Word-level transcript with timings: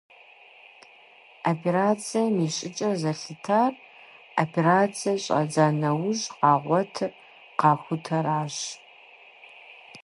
Операцием 1.53 2.33
и 2.47 2.49
щӏыкӏэр 2.55 2.95
зэлъытар, 3.01 3.71
операциер 4.43 5.17
щӏадза 5.25 5.67
нэужь 5.81 6.25
къагъуэтыр, 6.39 7.11
къахутэращ. 7.59 8.55